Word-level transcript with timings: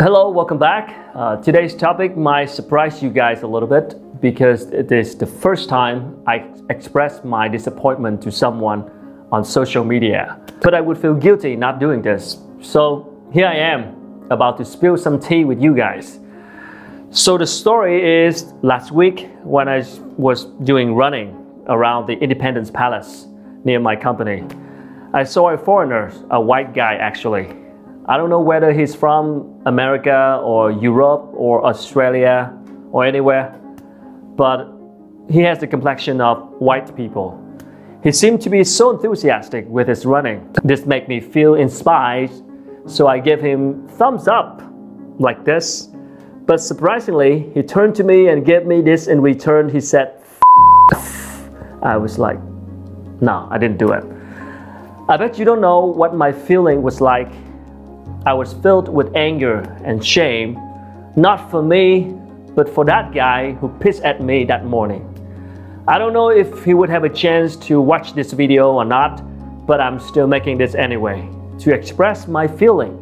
Hello, 0.00 0.28
welcome 0.28 0.58
back. 0.58 1.08
Uh, 1.14 1.36
today's 1.36 1.72
topic 1.72 2.16
might 2.16 2.50
surprise 2.50 3.00
you 3.00 3.10
guys 3.10 3.42
a 3.42 3.46
little 3.46 3.68
bit 3.68 3.94
because 4.20 4.62
it 4.72 4.90
is 4.90 5.14
the 5.14 5.24
first 5.24 5.68
time 5.68 6.20
I 6.26 6.50
express 6.68 7.22
my 7.22 7.46
disappointment 7.46 8.20
to 8.22 8.32
someone 8.32 8.90
on 9.30 9.44
social 9.44 9.84
media. 9.84 10.44
But 10.60 10.74
I 10.74 10.80
would 10.80 10.98
feel 10.98 11.14
guilty 11.14 11.54
not 11.54 11.78
doing 11.78 12.02
this. 12.02 12.38
So 12.60 13.16
here 13.32 13.46
I 13.46 13.54
am, 13.54 14.26
about 14.30 14.56
to 14.56 14.64
spill 14.64 14.96
some 14.96 15.20
tea 15.20 15.44
with 15.44 15.62
you 15.62 15.76
guys. 15.76 16.18
So 17.10 17.38
the 17.38 17.46
story 17.46 18.26
is 18.26 18.52
last 18.62 18.90
week 18.90 19.28
when 19.44 19.68
I 19.68 19.86
was 20.16 20.46
doing 20.64 20.96
running 20.96 21.36
around 21.68 22.08
the 22.08 22.14
Independence 22.14 22.68
Palace 22.68 23.28
near 23.62 23.78
my 23.78 23.94
company, 23.94 24.44
I 25.12 25.22
saw 25.22 25.50
a 25.50 25.56
foreigner, 25.56 26.12
a 26.32 26.40
white 26.40 26.74
guy 26.74 26.96
actually, 26.96 27.63
I 28.06 28.18
don't 28.18 28.28
know 28.28 28.40
whether 28.40 28.70
he's 28.70 28.94
from 28.94 29.62
America 29.64 30.38
or 30.44 30.70
Europe 30.70 31.30
or 31.32 31.64
Australia 31.64 32.52
or 32.92 33.02
anywhere, 33.06 33.58
but 34.36 34.70
he 35.30 35.40
has 35.40 35.58
the 35.58 35.66
complexion 35.66 36.20
of 36.20 36.50
white 36.60 36.94
people. 36.94 37.40
He 38.02 38.12
seemed 38.12 38.42
to 38.42 38.50
be 38.50 38.62
so 38.62 38.90
enthusiastic 38.90 39.66
with 39.68 39.88
his 39.88 40.04
running. 40.04 40.46
This 40.64 40.84
made 40.84 41.08
me 41.08 41.18
feel 41.18 41.54
inspired, 41.54 42.30
so 42.84 43.06
I 43.06 43.20
gave 43.20 43.40
him 43.40 43.88
thumbs 43.88 44.28
up 44.28 44.60
like 45.18 45.42
this. 45.46 45.88
But 46.44 46.60
surprisingly, 46.60 47.50
he 47.54 47.62
turned 47.62 47.94
to 47.94 48.04
me 48.04 48.28
and 48.28 48.44
gave 48.44 48.66
me 48.66 48.82
this 48.82 49.06
in 49.06 49.22
return. 49.22 49.70
He 49.70 49.80
said, 49.80 50.22
I 51.82 51.96
was 51.96 52.18
like, 52.18 52.38
no, 53.22 53.48
I 53.50 53.56
didn't 53.56 53.78
do 53.78 53.92
it. 53.92 54.04
I 55.08 55.16
bet 55.16 55.38
you 55.38 55.46
don't 55.46 55.62
know 55.62 55.86
what 55.86 56.14
my 56.14 56.32
feeling 56.32 56.82
was 56.82 57.00
like 57.00 57.32
I 58.26 58.32
was 58.32 58.54
filled 58.54 58.88
with 58.88 59.14
anger 59.14 59.60
and 59.84 60.04
shame, 60.04 60.58
not 61.14 61.50
for 61.50 61.62
me, 61.62 62.14
but 62.54 62.68
for 62.68 62.84
that 62.86 63.12
guy 63.12 63.52
who 63.52 63.68
pissed 63.80 64.02
at 64.02 64.22
me 64.22 64.44
that 64.44 64.64
morning. 64.64 65.10
I 65.86 65.98
don't 65.98 66.14
know 66.14 66.30
if 66.30 66.64
he 66.64 66.72
would 66.72 66.88
have 66.88 67.04
a 67.04 67.10
chance 67.10 67.56
to 67.68 67.80
watch 67.80 68.14
this 68.14 68.32
video 68.32 68.72
or 68.72 68.84
not, 68.86 69.22
but 69.66 69.80
I'm 69.80 69.98
still 70.00 70.26
making 70.26 70.56
this 70.56 70.74
anyway, 70.74 71.28
to 71.58 71.74
express 71.74 72.26
my 72.26 72.46
feeling. 72.46 73.00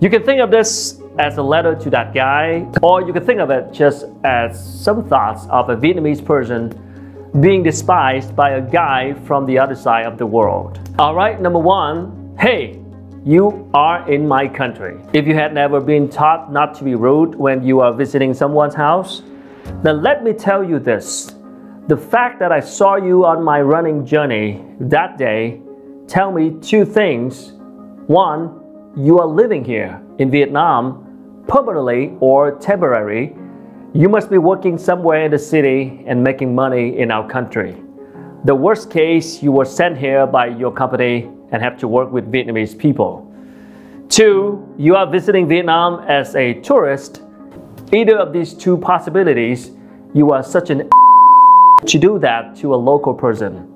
You 0.00 0.10
can 0.10 0.24
think 0.24 0.40
of 0.40 0.50
this 0.50 1.00
as 1.18 1.38
a 1.38 1.42
letter 1.42 1.76
to 1.76 1.90
that 1.90 2.12
guy, 2.12 2.66
or 2.82 3.02
you 3.02 3.12
can 3.12 3.24
think 3.24 3.38
of 3.38 3.50
it 3.50 3.72
just 3.72 4.06
as 4.24 4.58
some 4.82 5.08
thoughts 5.08 5.46
of 5.50 5.70
a 5.70 5.76
Vietnamese 5.76 6.24
person 6.24 6.82
being 7.40 7.62
despised 7.62 8.34
by 8.34 8.50
a 8.50 8.60
guy 8.60 9.14
from 9.24 9.46
the 9.46 9.58
other 9.58 9.76
side 9.76 10.06
of 10.06 10.18
the 10.18 10.26
world. 10.26 10.80
Alright, 10.98 11.40
number 11.40 11.58
one, 11.58 12.36
hey, 12.40 12.80
you 13.26 13.68
are 13.74 14.08
in 14.08 14.28
my 14.28 14.46
country. 14.46 15.00
If 15.12 15.26
you 15.26 15.34
had 15.34 15.52
never 15.52 15.80
been 15.80 16.08
taught 16.08 16.52
not 16.52 16.76
to 16.76 16.84
be 16.84 16.94
rude 16.94 17.34
when 17.34 17.60
you 17.66 17.80
are 17.80 17.92
visiting 17.92 18.32
someone's 18.32 18.76
house, 18.76 19.22
then 19.82 20.00
let 20.00 20.22
me 20.22 20.32
tell 20.32 20.62
you 20.62 20.78
this. 20.78 21.34
The 21.88 21.96
fact 21.96 22.38
that 22.38 22.52
I 22.52 22.60
saw 22.60 22.94
you 22.94 23.24
on 23.24 23.42
my 23.42 23.60
running 23.60 24.06
journey 24.06 24.64
that 24.78 25.18
day 25.18 25.60
tell 26.06 26.30
me 26.30 26.52
two 26.60 26.84
things. 26.84 27.54
One, 28.06 28.62
you 28.96 29.18
are 29.18 29.26
living 29.26 29.64
here 29.64 30.00
in 30.18 30.30
Vietnam 30.30 31.42
permanently 31.48 32.16
or 32.20 32.56
temporary. 32.60 33.36
You 33.92 34.08
must 34.08 34.30
be 34.30 34.38
working 34.38 34.78
somewhere 34.78 35.24
in 35.24 35.32
the 35.32 35.38
city 35.38 36.04
and 36.06 36.22
making 36.22 36.54
money 36.54 36.96
in 36.96 37.10
our 37.10 37.28
country. 37.28 37.74
The 38.44 38.54
worst 38.54 38.88
case, 38.88 39.42
you 39.42 39.50
were 39.50 39.64
sent 39.64 39.98
here 39.98 40.28
by 40.28 40.46
your 40.46 40.72
company 40.72 41.28
and 41.50 41.62
have 41.62 41.78
to 41.78 41.88
work 41.88 42.10
with 42.10 42.30
Vietnamese 42.30 42.76
people. 42.76 43.32
Two, 44.08 44.66
you 44.78 44.94
are 44.94 45.06
visiting 45.10 45.48
Vietnam 45.48 46.04
as 46.08 46.34
a 46.36 46.54
tourist. 46.60 47.22
Either 47.92 48.16
of 48.16 48.32
these 48.32 48.54
two 48.54 48.76
possibilities, 48.78 49.72
you 50.14 50.30
are 50.30 50.42
such 50.42 50.70
an 50.70 50.88
to 51.86 51.98
do 51.98 52.18
that 52.18 52.56
to 52.56 52.74
a 52.74 52.76
local 52.76 53.14
person. 53.14 53.72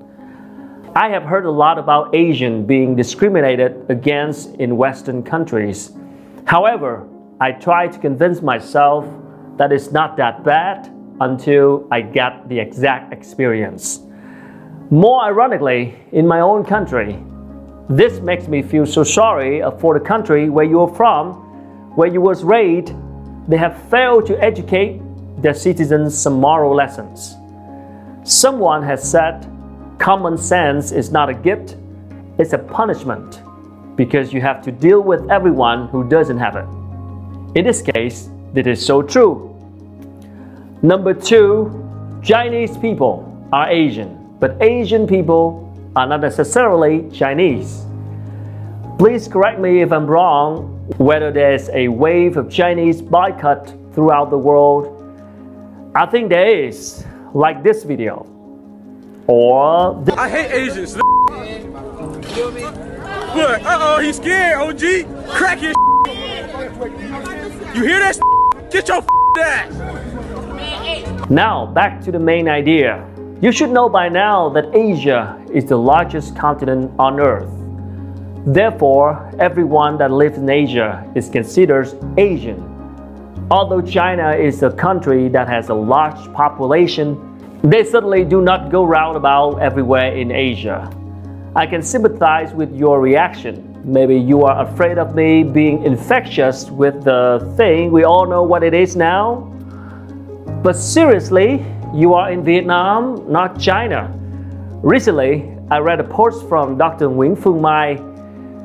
I 0.95 1.09
have 1.09 1.23
heard 1.23 1.45
a 1.45 1.51
lot 1.51 1.77
about 1.77 2.13
Asian 2.13 2.65
being 2.65 2.95
discriminated 2.95 3.85
against 3.89 4.55
in 4.55 4.75
Western 4.75 5.23
countries. 5.23 5.91
However, 6.45 7.07
I 7.39 7.53
try 7.53 7.87
to 7.87 7.97
convince 7.97 8.41
myself 8.41 9.05
that 9.57 9.71
it's 9.71 9.91
not 9.91 10.17
that 10.17 10.43
bad 10.43 10.91
until 11.21 11.87
I 11.91 12.01
get 12.01 12.49
the 12.49 12.59
exact 12.59 13.13
experience. 13.13 14.01
More 14.89 15.23
ironically, 15.23 15.95
in 16.11 16.27
my 16.27 16.41
own 16.41 16.65
country, 16.65 17.23
this 17.97 18.19
makes 18.19 18.47
me 18.47 18.61
feel 18.61 18.85
so 18.85 19.03
sorry 19.03 19.61
for 19.79 19.97
the 19.97 20.05
country 20.05 20.49
where 20.49 20.65
you 20.65 20.81
are 20.81 20.95
from, 20.95 21.33
where 21.95 22.07
you 22.07 22.21
was 22.21 22.43
raised. 22.43 22.93
They 23.47 23.57
have 23.57 23.81
failed 23.89 24.25
to 24.27 24.41
educate 24.41 25.01
their 25.41 25.53
citizens 25.53 26.17
some 26.17 26.33
moral 26.33 26.75
lessons. 26.75 27.35
Someone 28.23 28.83
has 28.83 29.03
said, 29.03 29.49
common 29.97 30.37
sense 30.37 30.91
is 30.91 31.11
not 31.11 31.29
a 31.29 31.33
gift, 31.33 31.75
it's 32.37 32.53
a 32.53 32.57
punishment 32.57 33.41
because 33.95 34.31
you 34.31 34.41
have 34.41 34.61
to 34.63 34.71
deal 34.71 35.01
with 35.01 35.29
everyone 35.29 35.87
who 35.89 36.07
doesn't 36.07 36.37
have 36.37 36.55
it. 36.55 36.65
In 37.57 37.65
this 37.65 37.81
case, 37.81 38.29
this 38.53 38.67
is 38.67 38.85
so 38.85 39.01
true. 39.01 39.47
Number 40.81 41.13
two, 41.13 42.19
Chinese 42.23 42.77
people 42.77 43.47
are 43.51 43.69
Asian, 43.69 44.35
but 44.39 44.55
Asian 44.61 45.05
people 45.07 45.70
are 45.95 46.07
not 46.07 46.21
necessarily 46.21 47.09
Chinese. 47.11 47.85
Please 48.97 49.27
correct 49.27 49.59
me 49.59 49.81
if 49.81 49.91
I'm 49.91 50.05
wrong, 50.05 50.85
whether 50.97 51.31
there's 51.31 51.69
a 51.69 51.87
wave 51.87 52.37
of 52.37 52.49
Chinese 52.49 53.01
boycott 53.01 53.73
throughout 53.93 54.29
the 54.29 54.37
world. 54.37 54.97
I 55.95 56.05
think 56.05 56.29
there 56.29 56.47
is, 56.65 57.03
like 57.33 57.63
this 57.63 57.83
video. 57.83 58.27
Or 59.27 60.03
I 60.17 60.29
hate 60.29 60.51
Asians. 60.51 60.95
Look, 63.35 63.61
uh-oh, 63.63 63.99
he's 64.01 64.17
scared, 64.17 64.57
OG. 64.57 64.81
Crack 65.29 65.59
his 65.59 65.73
You 67.75 67.83
hear 67.83 67.99
that 67.99 68.19
Get 68.71 68.87
your 68.87 69.03
ass. 69.39 69.69
Now, 71.29 71.65
back 71.65 72.01
to 72.01 72.11
the 72.11 72.19
main 72.19 72.47
idea. 72.47 73.05
You 73.41 73.51
should 73.51 73.71
know 73.71 73.89
by 73.89 74.07
now 74.07 74.49
that 74.49 74.65
Asia 74.75 75.43
is 75.51 75.65
the 75.65 75.75
largest 75.75 76.35
continent 76.35 76.91
on 76.99 77.19
Earth. 77.19 77.49
Therefore, 78.45 79.31
everyone 79.39 79.97
that 79.97 80.11
lives 80.11 80.37
in 80.37 80.47
Asia 80.47 81.11
is 81.15 81.27
considered 81.27 81.89
Asian. 82.19 82.61
Although 83.49 83.81
China 83.81 84.29
is 84.29 84.61
a 84.61 84.69
country 84.69 85.27
that 85.29 85.47
has 85.47 85.69
a 85.69 85.73
large 85.73 86.31
population, 86.33 87.17
they 87.63 87.83
certainly 87.83 88.23
do 88.23 88.43
not 88.43 88.71
go 88.71 88.83
roundabout 88.83 89.57
everywhere 89.59 90.15
in 90.15 90.31
Asia. 90.31 90.87
I 91.55 91.65
can 91.65 91.81
sympathize 91.81 92.53
with 92.53 92.71
your 92.75 93.01
reaction. 93.01 93.81
Maybe 93.83 94.17
you 94.17 94.43
are 94.43 94.61
afraid 94.67 94.99
of 94.99 95.15
me 95.15 95.41
being 95.41 95.83
infectious 95.83 96.69
with 96.69 97.03
the 97.03 97.51
thing 97.57 97.91
we 97.91 98.03
all 98.03 98.27
know 98.27 98.43
what 98.43 98.61
it 98.63 98.75
is 98.75 98.95
now. 98.95 99.51
But 100.61 100.75
seriously, 100.75 101.65
you 101.93 102.13
are 102.13 102.31
in 102.31 102.43
Vietnam, 102.43 103.29
not 103.29 103.59
China. 103.59 104.09
Recently, 104.81 105.51
I 105.69 105.79
read 105.79 105.99
a 105.99 106.03
post 106.05 106.47
from 106.47 106.77
Dr. 106.77 107.09
Nguyễn 107.09 107.37
Phương 107.37 107.59
Mai. 107.59 107.99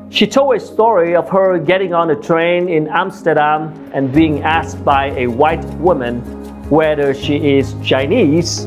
She 0.09 0.25
told 0.25 0.55
a 0.55 0.59
story 0.59 1.13
of 1.13 1.29
her 1.29 1.59
getting 1.59 1.93
on 1.93 2.09
a 2.11 2.15
train 2.15 2.69
in 2.69 2.87
Amsterdam 2.87 3.91
and 3.93 4.13
being 4.13 4.43
asked 4.43 4.83
by 4.85 5.07
a 5.17 5.27
white 5.27 5.63
woman 5.75 6.21
whether 6.69 7.13
she 7.13 7.57
is 7.57 7.75
Chinese. 7.83 8.65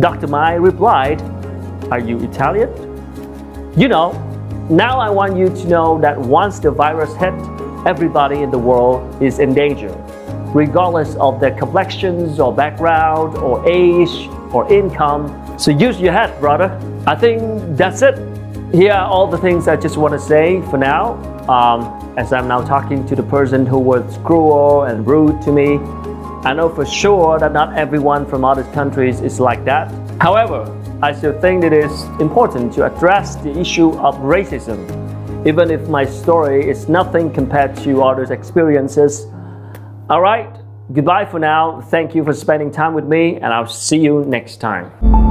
Dr. 0.00 0.26
Mai 0.26 0.54
replied, 0.54 1.22
Are 1.92 2.00
you 2.00 2.18
Italian? 2.20 2.70
You 3.76 3.86
know, 3.86 4.12
now 4.68 4.98
I 4.98 5.10
want 5.10 5.36
you 5.36 5.48
to 5.48 5.68
know 5.68 6.00
that 6.00 6.18
once 6.18 6.58
the 6.58 6.72
virus 6.72 7.14
hit, 7.14 7.34
everybody 7.86 8.42
in 8.42 8.50
the 8.50 8.58
world 8.58 9.22
is 9.22 9.38
in 9.38 9.54
danger 9.54 9.96
regardless 10.54 11.14
of 11.16 11.40
their 11.40 11.52
complexions 11.52 12.38
or 12.38 12.54
background 12.54 13.36
or 13.38 13.66
age 13.68 14.28
or 14.52 14.70
income. 14.72 15.58
So 15.58 15.70
use 15.70 16.00
your 16.00 16.12
head, 16.12 16.38
brother. 16.40 16.70
I 17.06 17.14
think 17.14 17.76
that's 17.76 18.02
it. 18.02 18.18
Here 18.72 18.92
are 18.92 19.08
all 19.08 19.26
the 19.26 19.38
things 19.38 19.68
I 19.68 19.76
just 19.76 19.96
want 19.96 20.12
to 20.12 20.20
say 20.20 20.60
for 20.70 20.76
now. 20.78 21.14
Um, 21.48 22.14
as 22.16 22.32
I'm 22.32 22.46
now 22.46 22.62
talking 22.62 23.06
to 23.06 23.16
the 23.16 23.22
person 23.22 23.66
who 23.66 23.78
was 23.78 24.18
cruel 24.24 24.84
and 24.84 25.06
rude 25.06 25.40
to 25.42 25.52
me, 25.52 25.78
I 26.44 26.52
know 26.52 26.68
for 26.68 26.84
sure 26.84 27.38
that 27.38 27.52
not 27.52 27.76
everyone 27.76 28.26
from 28.26 28.44
other 28.44 28.64
countries 28.72 29.20
is 29.20 29.40
like 29.40 29.64
that. 29.64 29.90
However, 30.20 30.78
I 31.02 31.12
still 31.12 31.38
think 31.40 31.64
it 31.64 31.72
is 31.72 32.04
important 32.20 32.72
to 32.74 32.84
address 32.84 33.36
the 33.36 33.58
issue 33.58 33.90
of 33.98 34.16
racism, 34.18 34.78
even 35.46 35.70
if 35.70 35.88
my 35.88 36.04
story 36.04 36.68
is 36.68 36.88
nothing 36.88 37.32
compared 37.32 37.76
to 37.78 38.02
others' 38.02 38.30
experiences 38.30 39.26
all 40.12 40.20
right, 40.20 40.54
goodbye 40.92 41.24
for 41.24 41.38
now. 41.38 41.80
Thank 41.80 42.14
you 42.14 42.22
for 42.22 42.34
spending 42.34 42.70
time 42.70 42.92
with 42.92 43.06
me, 43.06 43.36
and 43.36 43.46
I'll 43.46 43.66
see 43.66 43.96
you 43.96 44.22
next 44.26 44.58
time. 44.58 45.21